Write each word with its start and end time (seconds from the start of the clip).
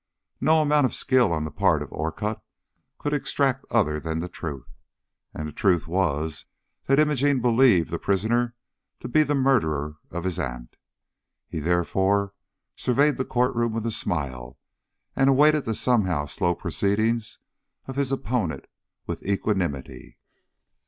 No 0.41 0.63
amount 0.63 0.87
of 0.87 0.95
skill 0.95 1.31
on 1.31 1.45
the 1.45 1.51
part 1.51 1.83
of 1.83 1.93
Orcutt 1.93 2.41
could 2.97 3.13
extract 3.13 3.65
other 3.69 3.99
than 3.99 4.17
the 4.17 4.27
truth, 4.27 4.67
and 5.31 5.47
the 5.47 5.51
truth 5.51 5.85
was 5.85 6.45
that 6.87 6.97
Imogene 6.97 7.39
believed 7.39 7.91
the 7.91 7.99
prisoner 7.99 8.55
to 9.01 9.07
be 9.07 9.21
the 9.21 9.35
murderer 9.35 9.97
of 10.09 10.23
his 10.23 10.39
aunt. 10.39 10.75
He, 11.47 11.59
therefore, 11.59 12.33
surveyed 12.75 13.17
the 13.17 13.25
court 13.25 13.53
room 13.53 13.73
with 13.73 13.85
a 13.85 13.91
smile, 13.91 14.57
and 15.15 15.29
awaited 15.29 15.65
the 15.65 15.75
somewhat 15.75 16.31
slow 16.31 16.55
proceedings 16.55 17.37
of 17.85 17.95
his 17.95 18.11
opponent 18.11 18.65
with 19.05 19.21
equanimity. 19.23 20.17